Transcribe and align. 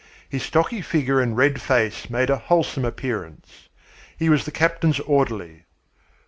His 0.27 0.41
stocky 0.41 0.81
figure 0.81 1.21
and 1.21 1.37
red 1.37 1.61
face 1.61 2.09
made 2.09 2.31
a 2.31 2.37
wholesome 2.37 2.85
appearance. 2.85 3.69
He 4.17 4.29
was 4.29 4.45
the 4.45 4.51
Captain's 4.51 4.99
orderly. 5.01 5.65